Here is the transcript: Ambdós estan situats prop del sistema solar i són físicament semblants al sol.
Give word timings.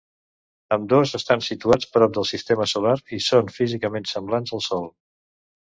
Ambdós 0.77 1.13
estan 1.19 1.43
situats 1.47 1.91
prop 1.99 2.15
del 2.17 2.27
sistema 2.31 2.67
solar 2.73 2.95
i 3.21 3.21
són 3.29 3.55
físicament 3.61 4.11
semblants 4.17 4.59
al 4.59 4.67
sol. 4.73 4.93